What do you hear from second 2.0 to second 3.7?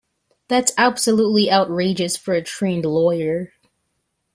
for a trained lawyer.